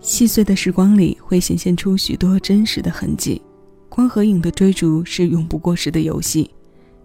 [0.00, 3.40] 细碎的时光里会显现出许多真实的痕迹。
[3.88, 6.50] 光和影的追逐是永不过时的游戏，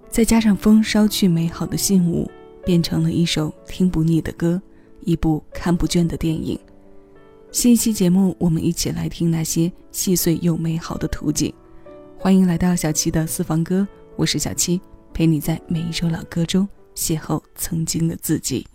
[0.09, 2.29] 再加上风捎去美好的信物，
[2.63, 4.61] 变成了一首听不腻的歌，
[5.01, 6.57] 一部看不倦的电影。
[7.51, 11.53] 新一期节目，我们一起来听那些细碎又美好的图景。
[12.17, 13.85] 欢迎来到小七的私房歌，
[14.15, 14.79] 我是小七，
[15.13, 18.65] 陪你在每一首老歌中邂逅曾经的自己。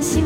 [0.00, 0.24] 心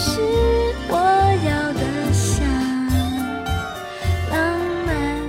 [0.00, 0.20] 是
[0.88, 2.46] 我要的香
[4.30, 5.20] 浪漫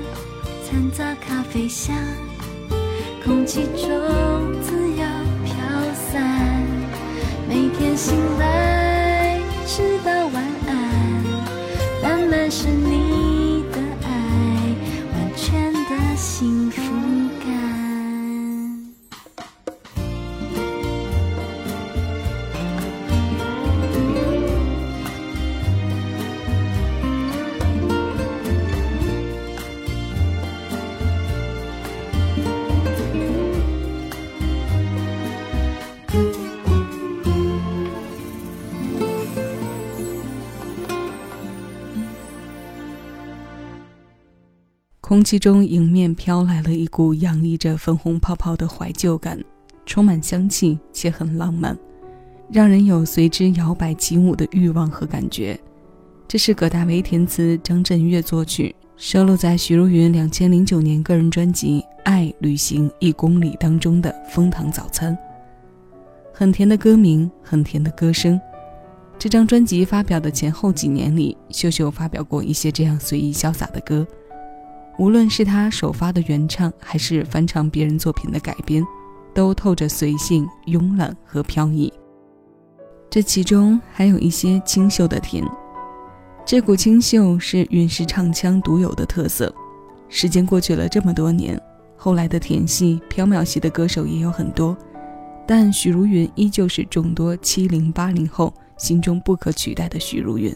[0.63, 1.95] 掺杂咖啡香
[3.25, 3.81] 空气中
[4.61, 5.03] 自由
[5.43, 5.55] 飘
[5.95, 6.23] 散
[7.47, 8.78] 每天醒来
[45.09, 49.43] 空气中迎面飘来了一股洋溢着粉红泡泡的怀旧感，
[49.83, 51.75] 充满香气且很浪漫，
[52.51, 55.59] 让人有随之摇摆起舞的欲望和感觉。
[56.27, 65.11] 这是葛大为填词，张震岳作曲，收录在许茹芸两千零九年个人专辑《爱旅行一公里》当中的《枫糖早餐》。
[66.31, 68.39] 很甜的歌名，很甜的歌声。
[69.17, 74.05] 这张专辑发表的前后几年里，秀秀发表过一些这样随意潇洒的歌。
[74.99, 78.85] 无论是他首发的原唱，还是翻唱别人作品的改编，
[79.33, 81.91] 都透着随性、慵懒和飘逸。
[83.09, 85.41] 这其中还有一些清秀的甜，
[86.45, 89.53] 这股清秀是陨石唱腔独有的特色。
[90.09, 91.57] 时间过去了这么多年，
[91.95, 94.75] 后来的甜系、飘渺系的歌手也有很多，
[95.47, 100.53] 但许茹芸依旧是众多七零八零后心中不可取代的许茹芸。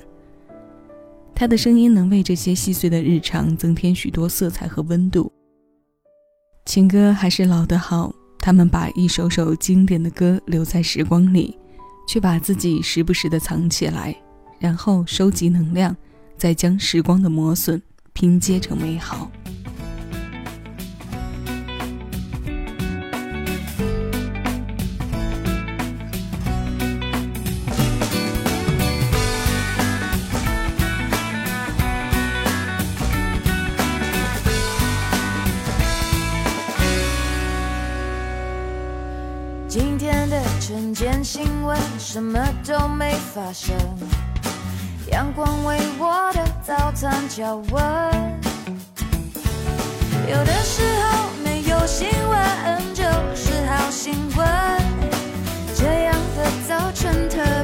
[1.36, 5.32] 他的声音能为这些细碎的日常增添许多色彩和温度。
[6.66, 11.58] 情歌还是老的好，他们把一首首经典的歌留在时光里，
[12.08, 14.16] 却把自己时不时的藏起来，
[14.60, 15.96] 然后收集能量，
[16.38, 17.82] 再将时光的磨损
[18.14, 19.30] 拼接成美好。
[42.14, 43.76] 什么都没发生，
[45.12, 47.84] 阳光为我的早餐加温。
[50.30, 53.02] 有的时候没有新闻就
[53.34, 54.48] 是好新闻，
[55.76, 57.63] 这样的早晨特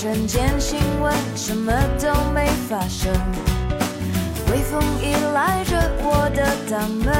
[0.00, 3.12] 瞬间亲吻什么都没发生，
[4.48, 7.12] 微风依赖着我的大门，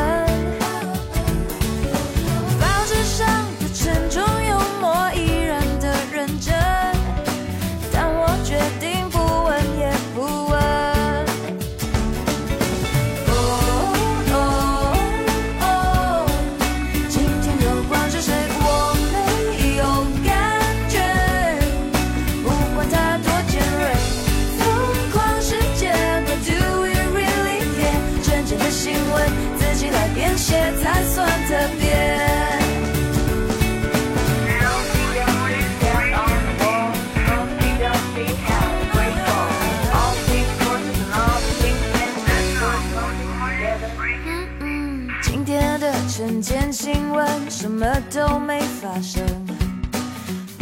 [47.79, 49.25] 什么都没发生。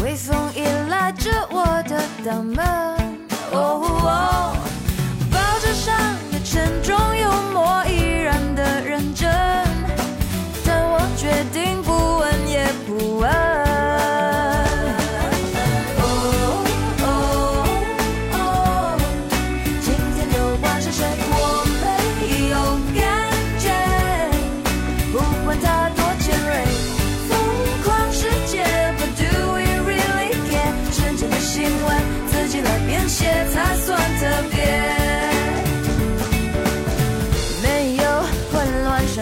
[0.02, 2.62] 微风依赖着我的大门，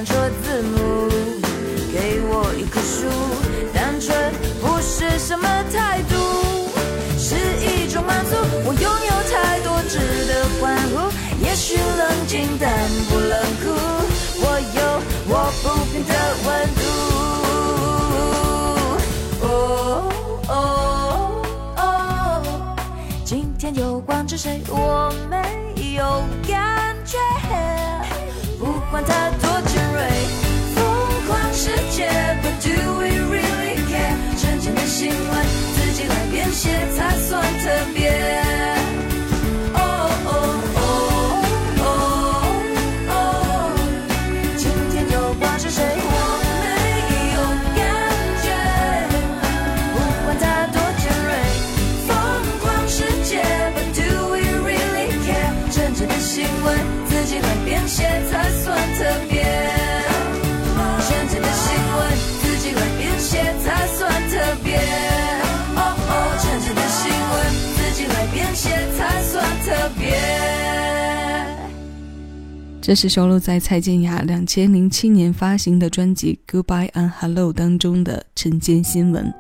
[0.05, 1.09] 闪烁字幕，
[1.91, 3.09] 给我一棵树，
[3.73, 6.15] 单纯不是什么态度，
[7.19, 7.35] 是
[7.65, 8.37] 一种满足。
[8.67, 11.11] 我拥有太多值得欢呼，
[11.43, 12.71] 也许冷静但
[13.09, 13.73] 不冷酷，
[14.41, 16.13] 我有我不变的
[16.45, 16.83] 温度。
[19.41, 19.49] 哦
[20.49, 20.53] 哦
[21.79, 21.79] 哦，
[23.25, 27.19] 今天有关着谁，我没有感觉，
[28.59, 29.31] 不管它，
[31.95, 32.09] 狂世界
[32.43, 34.17] ，But do we really care？
[34.37, 38.84] 真正的新闻自己来编写才算特别。
[72.87, 79.33] 这是收录在蔡健雅两千零七年发行的专辑《Goodbye and Hello》当中的晨间新闻，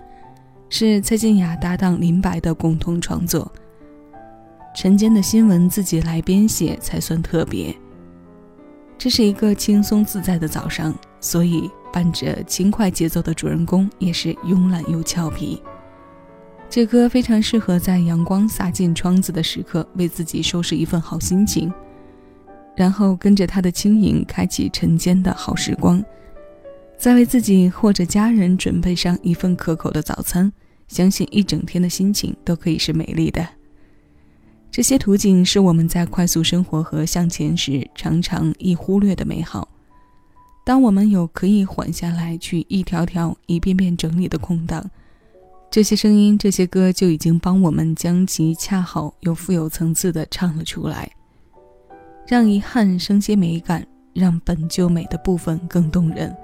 [0.70, 3.52] 是蔡健雅搭档林白的共同创作。
[4.74, 7.76] 晨间的新闻自己来编写才算特别。
[8.96, 15.62] 这是一个轻松自在的早上，所以伴着轻快节奏的主人公也是慵懒又俏皮。
[16.70, 21.70] 这歌非常适合在阳光洒进窗子的时刻，为自己收拾一份好心情。
[22.76, 26.04] 然后跟着他的轻盈，开启晨间的好时光，
[26.98, 30.52] 再为自己或者家人准备上一份可口的早餐，
[30.88, 33.46] 相信一整天的心情都可以是美丽的。
[34.70, 39.68] 这些图景是我们在快速生活和向前时常常易忽略的美好。
[40.66, 44.84] 当我们有可以缓下来去一条条、一遍遍整理的空档，
[45.70, 51.08] 这些声音、这些歌就已经帮我们将其恰好又富有层次地唱了出来。
[52.26, 56.34] 让遗憾生些美感，让本就美的部分更动人，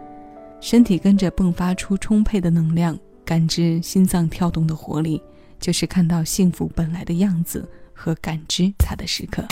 [0.60, 5.22] 身体跟着迸发出充沛的能量，感知心脏跳动的活力，
[5.58, 9.42] 就是看到幸福本来的样子和感知它的时刻。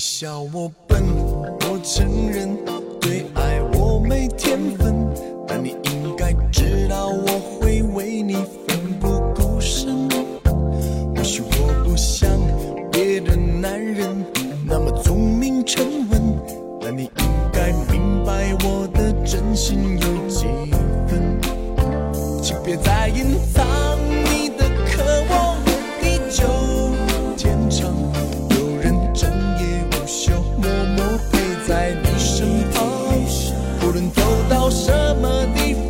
[0.00, 2.56] 你笑我笨，我承认
[3.02, 5.06] 对爱我没天分，
[5.46, 5.76] 但你
[33.90, 35.89] 无论走到什么地方。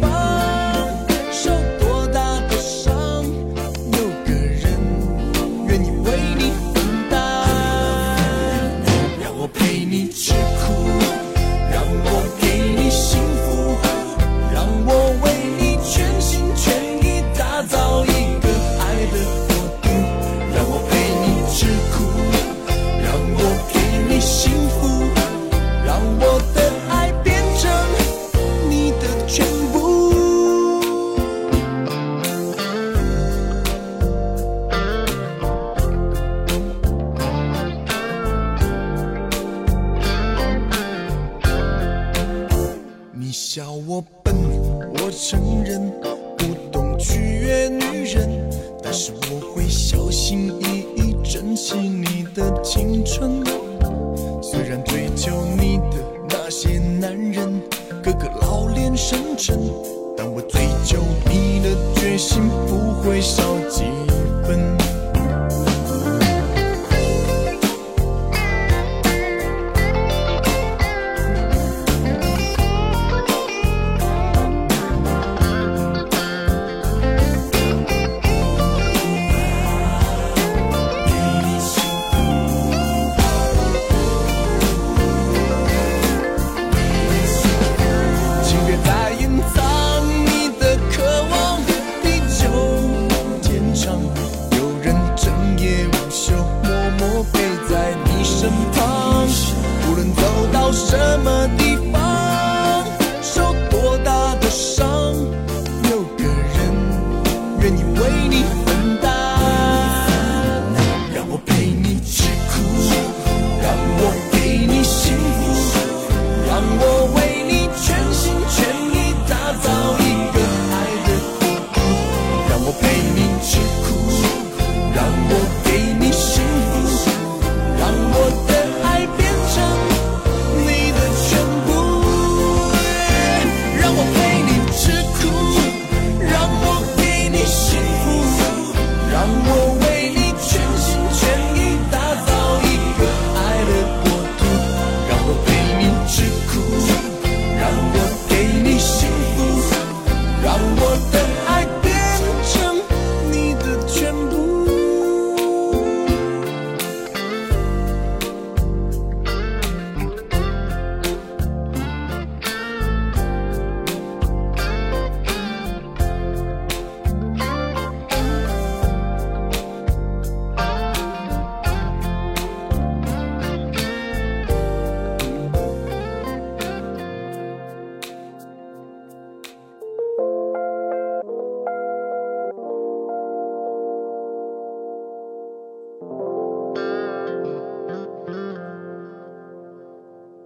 [44.01, 44.50] open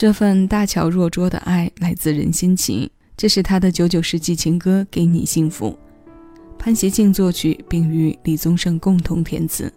[0.05, 5.71] 这份大巧若拙的爱来自任贤齐，这是他的九九世纪情歌《给你幸福》，
[6.59, 9.73] 潘协庆作曲，并与李宗盛共同填词。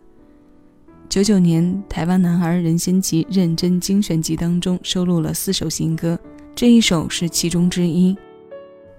[1.07, 6.19] 九九年，台湾男儿任贤齐认真精选集当中收录了四首新歌，
[6.53, 8.13] 这一首是其中之一。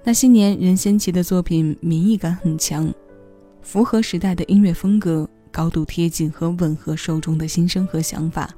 [0.04, 2.90] 那些年，任贤齐的作品民意感很强，
[3.60, 8.48] 符合时代的音乐风格，高度贴近和吻合受众的心声和想法。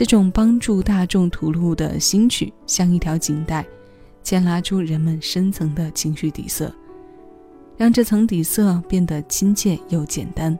[0.00, 3.66] 这种帮助大众吐露的新曲，像一条锦带，
[4.22, 6.74] 牵拉出人们深层的情绪底色，
[7.76, 10.58] 让这层底色变得亲切又简单。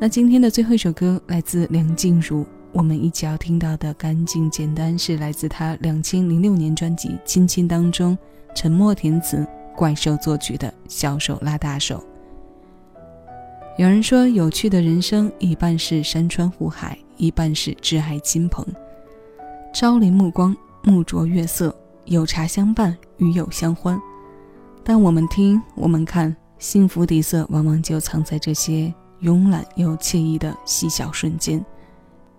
[0.00, 2.42] 那今天的最后一首歌来自梁静茹，
[2.72, 8.18] 《我们一起要听到的《干净简单》是来自他两千零六年专辑《亲亲》当中，
[8.56, 11.98] 沉默填词、怪兽作曲的《小手拉大手》。
[13.78, 18.64] 有人说，有趣的人生一半是山川湖海，一半是挚爱亲朋。
[19.74, 24.00] 朝临暮光，暮着月色，有茶相伴，与友相欢。
[24.84, 28.92] 但我们听，我们看，幸福底色往往就藏在这些
[29.22, 31.64] 慵懒又惬意的细小瞬间。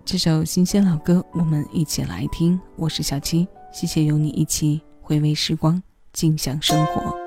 [0.04, 2.58] 这首新鲜老歌，我们一起来听。
[2.76, 5.82] 我是小七，谢谢有你一起回味时光，
[6.12, 7.17] 静享生活。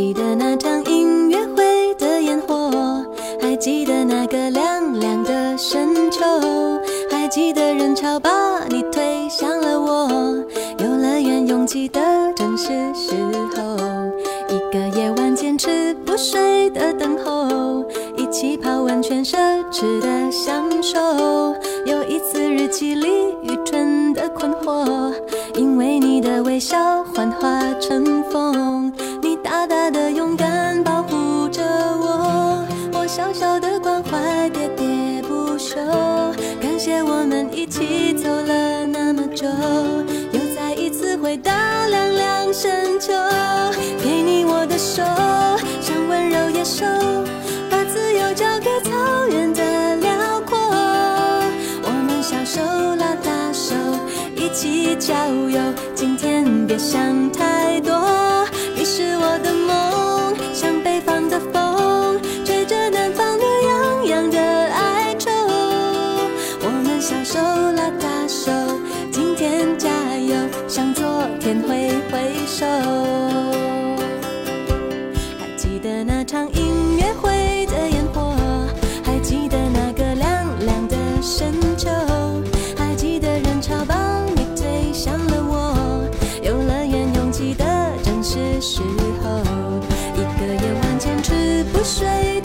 [0.00, 3.04] 记得那场音乐会的烟火，
[3.38, 6.22] 还记得那个凉凉的深秋，
[7.10, 10.08] 还记得人潮把你推向了我，
[10.78, 12.00] 游乐园拥挤的
[12.34, 13.12] 正是时
[13.54, 13.76] 候。
[14.48, 17.84] 一个夜晚坚持不睡的等候，
[18.16, 19.36] 一起泡温泉奢
[19.70, 20.98] 侈的享受，
[21.84, 25.12] 有一次日记里愚蠢的困惑，
[25.56, 28.69] 因为你的微笑幻化成风，
[54.52, 55.14] 起郊
[55.48, 55.60] 游。
[55.94, 57.99] 今天别想太多。
[91.82, 92.39] 水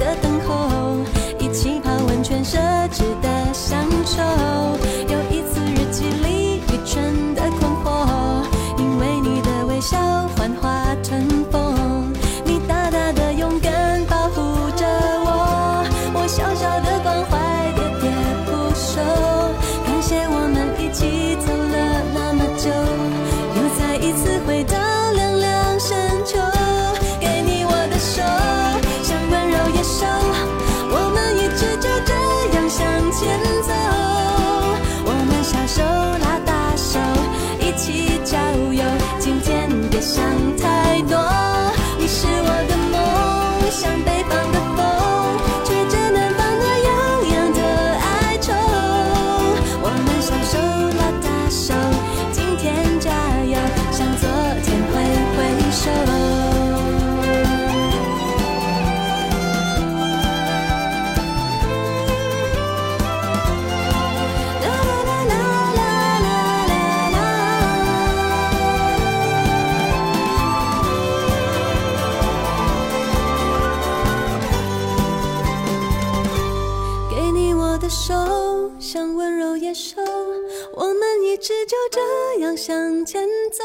[81.68, 82.00] 就这
[82.44, 83.64] 样向前走，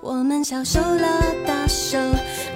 [0.00, 1.08] 我们小手拉
[1.44, 1.98] 大手，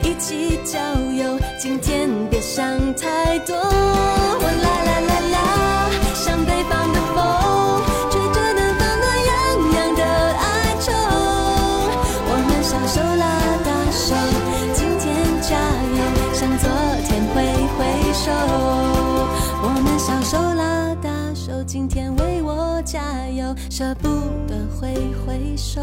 [0.05, 0.79] 一起郊
[1.11, 1.37] 游。
[1.61, 3.57] 今天别想太多。
[3.57, 7.83] 我啦啦啦啦，像北方的风，
[8.13, 9.33] 吹着南方暖洋
[9.73, 10.93] 洋的哀愁。
[12.29, 13.25] 我们小手拉
[13.65, 14.15] 大手，
[14.73, 15.11] 今天
[15.43, 15.59] 加
[15.99, 16.01] 油，
[16.33, 16.71] 向昨
[17.09, 17.43] 天挥
[17.77, 17.81] 挥
[18.13, 18.82] 手。
[22.11, 24.09] 为我加油，舍不
[24.49, 24.63] 得。
[24.83, 24.93] 挥
[25.25, 25.81] 挥手。